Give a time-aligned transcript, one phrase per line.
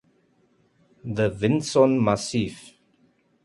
[1.05, 2.73] The Vinson Massif.